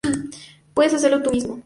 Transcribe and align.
puedes 0.73 0.95
hacerlo 0.95 1.21
tú 1.21 1.29
mismo 1.29 1.59